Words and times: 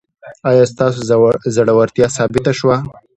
ایا 0.49 0.63
ستاسو 0.73 0.99
زړورتیا 1.57 2.07
ثابته 2.17 2.51
شوه؟ 2.59 2.75